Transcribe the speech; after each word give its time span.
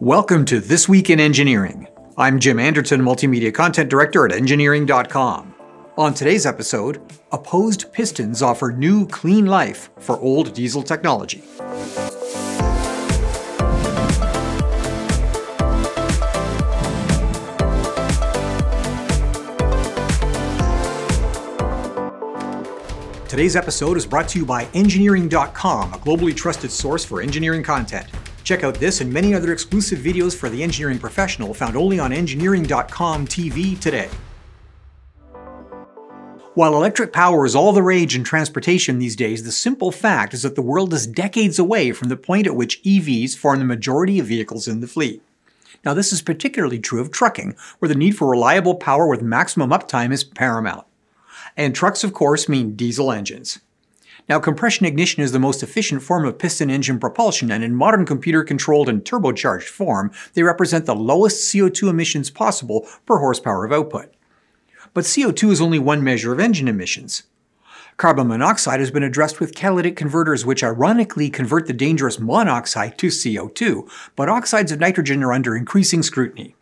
Welcome 0.00 0.44
to 0.44 0.60
This 0.60 0.88
Week 0.88 1.10
in 1.10 1.18
Engineering. 1.18 1.88
I'm 2.16 2.38
Jim 2.38 2.60
Anderson, 2.60 3.00
Multimedia 3.00 3.52
Content 3.52 3.90
Director 3.90 4.24
at 4.24 4.30
Engineering.com. 4.30 5.56
On 5.96 6.14
today's 6.14 6.46
episode, 6.46 7.02
opposed 7.32 7.92
pistons 7.92 8.40
offer 8.40 8.70
new 8.70 9.08
clean 9.08 9.46
life 9.46 9.90
for 9.98 10.16
old 10.20 10.54
diesel 10.54 10.84
technology. 10.84 11.42
Today's 23.28 23.56
episode 23.56 23.96
is 23.96 24.06
brought 24.06 24.28
to 24.28 24.38
you 24.38 24.46
by 24.46 24.68
Engineering.com, 24.74 25.92
a 25.92 25.98
globally 25.98 26.36
trusted 26.36 26.70
source 26.70 27.04
for 27.04 27.20
engineering 27.20 27.64
content. 27.64 28.06
Check 28.48 28.64
out 28.64 28.76
this 28.76 29.02
and 29.02 29.12
many 29.12 29.34
other 29.34 29.52
exclusive 29.52 29.98
videos 29.98 30.34
for 30.34 30.48
the 30.48 30.62
engineering 30.62 30.98
professional 30.98 31.52
found 31.52 31.76
only 31.76 31.98
on 31.98 32.14
Engineering.com 32.14 33.26
TV 33.26 33.78
today. 33.78 34.08
While 36.54 36.74
electric 36.74 37.12
power 37.12 37.44
is 37.44 37.54
all 37.54 37.74
the 37.74 37.82
rage 37.82 38.16
in 38.16 38.24
transportation 38.24 38.98
these 38.98 39.16
days, 39.16 39.44
the 39.44 39.52
simple 39.52 39.92
fact 39.92 40.32
is 40.32 40.40
that 40.44 40.54
the 40.54 40.62
world 40.62 40.94
is 40.94 41.06
decades 41.06 41.58
away 41.58 41.92
from 41.92 42.08
the 42.08 42.16
point 42.16 42.46
at 42.46 42.56
which 42.56 42.82
EVs 42.84 43.36
form 43.36 43.58
the 43.58 43.66
majority 43.66 44.18
of 44.18 44.28
vehicles 44.28 44.66
in 44.66 44.80
the 44.80 44.86
fleet. 44.86 45.20
Now, 45.84 45.92
this 45.92 46.10
is 46.10 46.22
particularly 46.22 46.78
true 46.78 47.02
of 47.02 47.10
trucking, 47.10 47.54
where 47.80 47.90
the 47.90 47.94
need 47.94 48.16
for 48.16 48.30
reliable 48.30 48.76
power 48.76 49.06
with 49.06 49.20
maximum 49.20 49.68
uptime 49.68 50.10
is 50.10 50.24
paramount. 50.24 50.86
And 51.54 51.74
trucks, 51.74 52.02
of 52.02 52.14
course, 52.14 52.48
mean 52.48 52.76
diesel 52.76 53.12
engines. 53.12 53.58
Now, 54.28 54.38
compression 54.38 54.84
ignition 54.84 55.22
is 55.22 55.32
the 55.32 55.38
most 55.38 55.62
efficient 55.62 56.02
form 56.02 56.26
of 56.26 56.38
piston 56.38 56.70
engine 56.70 56.98
propulsion, 56.98 57.50
and 57.50 57.64
in 57.64 57.74
modern 57.74 58.04
computer 58.04 58.44
controlled 58.44 58.88
and 58.88 59.02
turbocharged 59.02 59.68
form, 59.68 60.10
they 60.34 60.42
represent 60.42 60.84
the 60.84 60.94
lowest 60.94 61.52
CO2 61.52 61.88
emissions 61.88 62.30
possible 62.30 62.86
per 63.06 63.18
horsepower 63.18 63.64
of 63.64 63.72
output. 63.72 64.12
But 64.92 65.04
CO2 65.04 65.50
is 65.50 65.60
only 65.60 65.78
one 65.78 66.04
measure 66.04 66.32
of 66.32 66.40
engine 66.40 66.68
emissions. 66.68 67.22
Carbon 67.96 68.28
monoxide 68.28 68.80
has 68.80 68.90
been 68.90 69.02
addressed 69.02 69.40
with 69.40 69.54
catalytic 69.54 69.96
converters, 69.96 70.46
which 70.46 70.62
ironically 70.62 71.30
convert 71.30 71.66
the 71.66 71.72
dangerous 71.72 72.20
monoxide 72.20 72.96
to 72.98 73.08
CO2, 73.08 73.90
but 74.14 74.28
oxides 74.28 74.70
of 74.70 74.78
nitrogen 74.78 75.24
are 75.24 75.32
under 75.32 75.56
increasing 75.56 76.02
scrutiny. 76.02 76.54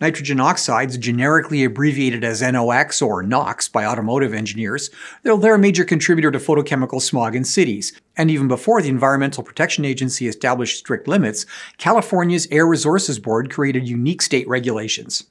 Nitrogen 0.00 0.40
oxides, 0.40 0.98
generically 0.98 1.64
abbreviated 1.64 2.24
as 2.24 2.42
NOx 2.42 3.00
or 3.00 3.22
NOx 3.22 3.68
by 3.68 3.84
automotive 3.84 4.34
engineers, 4.34 4.90
they're 5.22 5.54
a 5.54 5.58
major 5.58 5.84
contributor 5.84 6.30
to 6.30 6.38
photochemical 6.38 7.00
smog 7.00 7.34
in 7.34 7.44
cities. 7.44 7.98
And 8.16 8.30
even 8.30 8.48
before 8.48 8.82
the 8.82 8.88
Environmental 8.88 9.42
Protection 9.42 9.84
Agency 9.84 10.26
established 10.28 10.78
strict 10.78 11.06
limits, 11.06 11.46
California's 11.78 12.48
Air 12.50 12.66
Resources 12.66 13.18
Board 13.18 13.50
created 13.50 13.88
unique 13.88 14.22
state 14.22 14.48
regulations. 14.48 15.24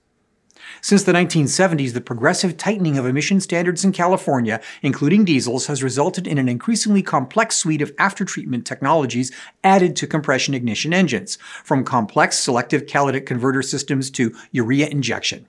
Since 0.86 1.02
the 1.02 1.14
1970s, 1.14 1.94
the 1.94 2.00
progressive 2.00 2.58
tightening 2.58 2.95
of 3.00 3.08
emission 3.08 3.41
standards 3.41 3.83
in 3.83 3.91
California, 3.91 4.61
including 4.83 5.25
diesels, 5.25 5.66
has 5.66 5.81
resulted 5.81 6.28
in 6.28 6.38
an 6.38 6.47
increasingly 6.47 7.02
complex 7.02 7.55
suite 7.55 7.81
of 7.81 7.95
aftertreatment 7.95 8.66
technologies 8.66 9.31
added 9.63 9.95
to 9.95 10.06
compression 10.06 10.53
ignition 10.53 10.94
engines, 10.94 11.39
from 11.63 11.83
complex 11.83 12.38
selective 12.38 12.86
catalytic 12.86 13.25
converter 13.25 13.63
systems 13.63 14.11
to 14.11 14.36
urea 14.52 14.86
injection. 14.86 15.47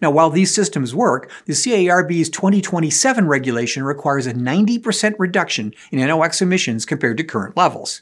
Now, 0.00 0.10
while 0.10 0.30
these 0.30 0.54
systems 0.54 0.94
work, 0.94 1.30
the 1.44 1.52
CARB's 1.52 2.30
2027 2.30 3.28
regulation 3.28 3.84
requires 3.84 4.26
a 4.26 4.32
90% 4.32 5.16
reduction 5.18 5.74
in 5.90 5.98
NOx 5.98 6.40
emissions 6.40 6.86
compared 6.86 7.18
to 7.18 7.24
current 7.24 7.58
levels. 7.58 8.00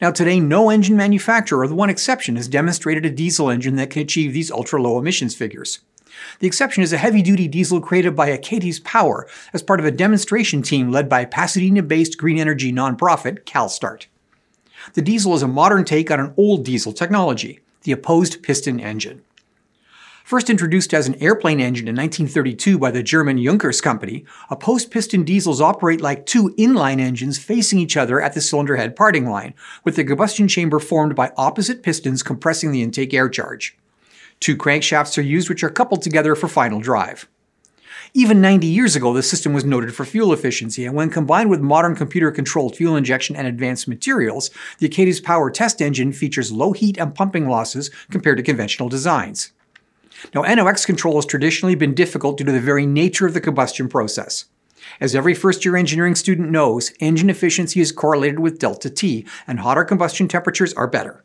Now, 0.00 0.10
today, 0.10 0.40
no 0.40 0.70
engine 0.70 0.96
manufacturer, 0.96 1.62
with 1.62 1.72
one 1.72 1.90
exception, 1.90 2.36
has 2.36 2.48
demonstrated 2.48 3.04
a 3.04 3.10
diesel 3.10 3.50
engine 3.50 3.76
that 3.76 3.90
can 3.90 4.02
achieve 4.02 4.32
these 4.32 4.50
ultra 4.50 4.80
low 4.80 4.98
emissions 4.98 5.34
figures. 5.34 5.80
The 6.38 6.46
exception 6.46 6.82
is 6.82 6.92
a 6.92 6.98
heavy 6.98 7.22
duty 7.22 7.48
diesel 7.48 7.80
created 7.80 8.14
by 8.14 8.30
Achates 8.30 8.82
Power 8.84 9.26
as 9.52 9.62
part 9.62 9.80
of 9.80 9.86
a 9.86 9.90
demonstration 9.90 10.62
team 10.62 10.90
led 10.90 11.08
by 11.08 11.24
Pasadena 11.24 11.82
based 11.82 12.18
green 12.18 12.38
energy 12.38 12.72
nonprofit 12.72 13.44
CalStart. 13.44 14.06
The 14.94 15.02
diesel 15.02 15.34
is 15.34 15.42
a 15.42 15.48
modern 15.48 15.84
take 15.84 16.10
on 16.10 16.20
an 16.20 16.34
old 16.36 16.64
diesel 16.64 16.92
technology, 16.92 17.60
the 17.82 17.92
opposed 17.92 18.42
piston 18.42 18.80
engine. 18.80 19.22
First 20.24 20.48
introduced 20.48 20.94
as 20.94 21.08
an 21.08 21.20
airplane 21.20 21.60
engine 21.60 21.88
in 21.88 21.96
1932 21.96 22.78
by 22.78 22.90
the 22.90 23.02
German 23.02 23.42
Junkers 23.42 23.80
company, 23.80 24.24
opposed 24.50 24.90
piston 24.90 25.24
diesels 25.24 25.60
operate 25.60 26.00
like 26.00 26.26
two 26.26 26.54
inline 26.58 27.00
engines 27.00 27.38
facing 27.38 27.80
each 27.80 27.96
other 27.96 28.20
at 28.20 28.32
the 28.34 28.40
cylinder 28.40 28.76
head 28.76 28.94
parting 28.94 29.28
line, 29.28 29.52
with 29.84 29.96
the 29.96 30.04
combustion 30.04 30.46
chamber 30.46 30.78
formed 30.78 31.16
by 31.16 31.32
opposite 31.36 31.82
pistons 31.82 32.22
compressing 32.22 32.70
the 32.70 32.82
intake 32.82 33.12
air 33.12 33.28
charge. 33.28 33.76
Two 34.38 34.56
crankshafts 34.56 35.18
are 35.18 35.22
used 35.22 35.48
which 35.48 35.64
are 35.64 35.70
coupled 35.70 36.02
together 36.02 36.34
for 36.36 36.48
final 36.48 36.80
drive. 36.80 37.28
Even 38.14 38.40
90 38.40 38.66
years 38.66 38.94
ago, 38.94 39.12
the 39.12 39.22
system 39.22 39.52
was 39.52 39.64
noted 39.64 39.94
for 39.94 40.04
fuel 40.04 40.32
efficiency, 40.32 40.84
and 40.84 40.94
when 40.94 41.10
combined 41.10 41.50
with 41.50 41.60
modern 41.60 41.96
computer 41.96 42.30
controlled 42.30 42.76
fuel 42.76 42.94
injection 42.94 43.34
and 43.34 43.46
advanced 43.46 43.88
materials, 43.88 44.50
the 44.78 44.88
Achates 44.88 45.22
Power 45.22 45.50
test 45.50 45.80
engine 45.80 46.12
features 46.12 46.52
low 46.52 46.72
heat 46.72 46.98
and 46.98 47.14
pumping 47.14 47.48
losses 47.48 47.90
compared 48.10 48.36
to 48.36 48.42
conventional 48.42 48.88
designs. 48.88 49.52
Now, 50.34 50.42
NOx 50.42 50.86
control 50.86 51.16
has 51.16 51.26
traditionally 51.26 51.74
been 51.74 51.94
difficult 51.94 52.38
due 52.38 52.44
to 52.44 52.52
the 52.52 52.60
very 52.60 52.86
nature 52.86 53.26
of 53.26 53.34
the 53.34 53.40
combustion 53.40 53.88
process. 53.88 54.46
As 55.00 55.14
every 55.14 55.34
first 55.34 55.64
year 55.64 55.76
engineering 55.76 56.14
student 56.14 56.50
knows, 56.50 56.92
engine 57.00 57.30
efficiency 57.30 57.80
is 57.80 57.92
correlated 57.92 58.40
with 58.40 58.58
delta 58.58 58.90
T, 58.90 59.26
and 59.46 59.60
hotter 59.60 59.84
combustion 59.84 60.28
temperatures 60.28 60.74
are 60.74 60.86
better. 60.86 61.24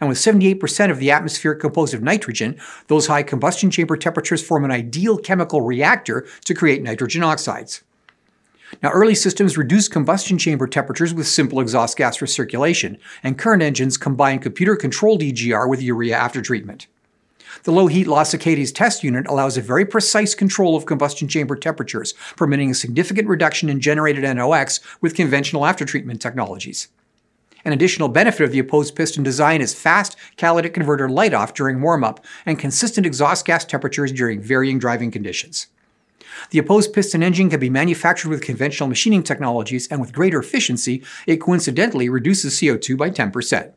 And 0.00 0.08
with 0.08 0.18
78% 0.18 0.90
of 0.90 0.98
the 0.98 1.12
atmosphere 1.12 1.54
composed 1.54 1.94
of 1.94 2.02
nitrogen, 2.02 2.58
those 2.88 3.06
high 3.06 3.22
combustion 3.22 3.70
chamber 3.70 3.96
temperatures 3.96 4.44
form 4.44 4.64
an 4.64 4.72
ideal 4.72 5.16
chemical 5.16 5.60
reactor 5.60 6.26
to 6.44 6.54
create 6.54 6.82
nitrogen 6.82 7.22
oxides. 7.22 7.82
Now, 8.82 8.90
early 8.90 9.14
systems 9.14 9.58
reduced 9.58 9.92
combustion 9.92 10.38
chamber 10.38 10.66
temperatures 10.66 11.14
with 11.14 11.28
simple 11.28 11.60
exhaust 11.60 11.96
gas 11.96 12.18
recirculation, 12.18 12.98
and 13.22 13.38
current 13.38 13.62
engines 13.62 13.96
combine 13.96 14.38
computer 14.40 14.74
controlled 14.74 15.20
EGR 15.20 15.68
with 15.68 15.82
urea 15.82 16.18
aftertreatment. 16.18 16.86
The 17.64 17.72
low 17.72 17.86
heat 17.86 18.06
loss 18.06 18.34
Achates 18.34 18.74
test 18.74 19.04
unit 19.04 19.26
allows 19.26 19.56
a 19.56 19.62
very 19.62 19.84
precise 19.84 20.34
control 20.34 20.76
of 20.76 20.86
combustion 20.86 21.28
chamber 21.28 21.56
temperatures, 21.56 22.14
permitting 22.36 22.70
a 22.70 22.74
significant 22.74 23.28
reduction 23.28 23.68
in 23.68 23.80
generated 23.80 24.24
NOx 24.24 24.80
with 25.00 25.14
conventional 25.14 25.62
aftertreatment 25.62 26.20
technologies. 26.20 26.88
An 27.64 27.72
additional 27.72 28.08
benefit 28.08 28.44
of 28.44 28.50
the 28.50 28.58
opposed 28.58 28.96
piston 28.96 29.22
design 29.22 29.60
is 29.60 29.74
fast 29.74 30.16
catalytic 30.36 30.74
converter 30.74 31.08
light 31.08 31.32
off 31.32 31.54
during 31.54 31.80
warm 31.80 32.02
up 32.02 32.24
and 32.44 32.58
consistent 32.58 33.06
exhaust 33.06 33.46
gas 33.46 33.64
temperatures 33.64 34.10
during 34.10 34.40
varying 34.40 34.78
driving 34.78 35.12
conditions. 35.12 35.68
The 36.50 36.58
opposed 36.58 36.92
piston 36.92 37.22
engine 37.22 37.50
can 37.50 37.60
be 37.60 37.70
manufactured 37.70 38.30
with 38.30 38.42
conventional 38.42 38.88
machining 38.88 39.22
technologies, 39.22 39.86
and 39.88 40.00
with 40.00 40.12
greater 40.12 40.40
efficiency, 40.40 41.04
it 41.26 41.40
coincidentally 41.40 42.08
reduces 42.08 42.58
CO2 42.58 42.96
by 42.96 43.10
10%. 43.10 43.72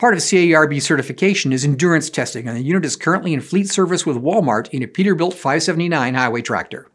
Part 0.00 0.14
of 0.14 0.20
CARB 0.20 0.80
certification 0.80 1.52
is 1.52 1.62
endurance 1.62 2.08
testing, 2.08 2.48
and 2.48 2.56
the 2.56 2.62
unit 2.62 2.86
is 2.86 2.96
currently 2.96 3.34
in 3.34 3.42
fleet 3.42 3.68
service 3.68 4.06
with 4.06 4.16
Walmart 4.16 4.70
in 4.70 4.82
a 4.82 4.86
Peterbilt 4.86 5.34
579 5.34 6.14
highway 6.14 6.40
tractor. 6.40 6.86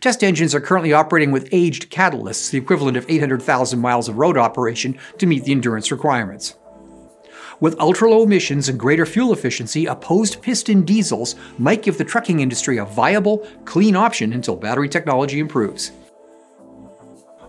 Test 0.00 0.24
engines 0.24 0.52
are 0.52 0.60
currently 0.60 0.92
operating 0.92 1.30
with 1.30 1.48
aged 1.52 1.92
catalysts, 1.92 2.50
the 2.50 2.58
equivalent 2.58 2.96
of 2.96 3.08
800,000 3.08 3.78
miles 3.78 4.08
of 4.08 4.18
road 4.18 4.36
operation, 4.36 4.98
to 5.18 5.26
meet 5.26 5.44
the 5.44 5.52
endurance 5.52 5.92
requirements. 5.92 6.56
With 7.60 7.78
ultra 7.78 8.10
low 8.10 8.24
emissions 8.24 8.68
and 8.68 8.80
greater 8.80 9.06
fuel 9.06 9.32
efficiency, 9.32 9.86
opposed 9.86 10.42
piston 10.42 10.82
diesels 10.82 11.36
might 11.56 11.84
give 11.84 11.98
the 11.98 12.04
trucking 12.04 12.40
industry 12.40 12.78
a 12.78 12.84
viable, 12.84 13.46
clean 13.64 13.94
option 13.94 14.32
until 14.32 14.56
battery 14.56 14.88
technology 14.88 15.38
improves. 15.38 15.92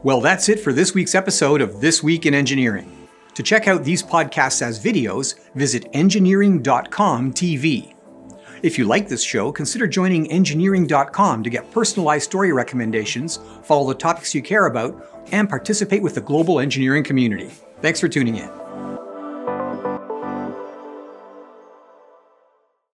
Well, 0.04 0.22
that's 0.22 0.48
it 0.48 0.60
for 0.60 0.72
this 0.72 0.94
week's 0.94 1.16
episode 1.16 1.62
of 1.62 1.82
This 1.82 2.04
Week 2.04 2.28
in 2.28 2.36
Engineering. 2.36 3.05
To 3.36 3.44
check 3.44 3.68
out 3.68 3.84
these 3.84 4.02
podcasts 4.02 4.62
as 4.62 4.84
videos, 4.84 5.36
visit 5.56 5.88
engineering.com 5.94 7.34
TV. 7.34 7.94
If 8.64 8.80
you 8.80 8.86
like 8.86 9.08
this 9.08 9.24
show, 9.24 9.52
consider 9.52 9.88
joining 9.88 10.32
engineering.com 10.32 11.44
to 11.44 11.50
get 11.50 11.70
personalized 11.72 12.24
story 12.24 12.52
recommendations, 12.54 13.40
follow 13.64 13.90
the 13.90 14.00
topics 14.00 14.34
you 14.34 14.42
care 14.42 14.66
about, 14.66 15.06
and 15.32 15.50
participate 15.50 16.02
with 16.02 16.16
the 16.16 16.22
global 16.22 16.60
engineering 16.60 17.04
community. 17.04 17.52
Thanks 17.82 18.00
for 18.00 18.08
tuning 18.08 18.38
in. 18.38 18.65